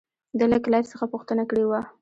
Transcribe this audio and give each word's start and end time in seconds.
ده 0.37 0.45
له 0.51 0.57
کلایف 0.63 0.85
څخه 0.93 1.05
پوښتنه 1.13 1.43
کړې 1.49 1.63
وه. 1.69 1.79